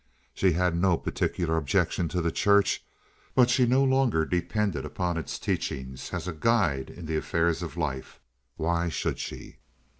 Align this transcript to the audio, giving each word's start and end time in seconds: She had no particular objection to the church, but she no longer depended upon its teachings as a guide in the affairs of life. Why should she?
She 0.33 0.53
had 0.53 0.75
no 0.75 0.97
particular 0.97 1.57
objection 1.57 2.07
to 2.07 2.21
the 2.23 2.31
church, 2.31 2.83
but 3.35 3.51
she 3.51 3.67
no 3.67 3.83
longer 3.83 4.25
depended 4.25 4.83
upon 4.83 5.15
its 5.15 5.37
teachings 5.37 6.09
as 6.11 6.27
a 6.27 6.33
guide 6.33 6.89
in 6.89 7.05
the 7.05 7.17
affairs 7.17 7.61
of 7.61 7.77
life. 7.77 8.19
Why 8.57 8.89
should 8.89 9.19
she? 9.19 9.57